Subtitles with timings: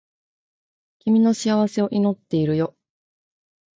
[0.97, 2.75] 君の幸せを祈っているよ